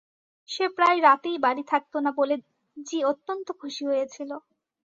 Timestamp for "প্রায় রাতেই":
0.77-1.37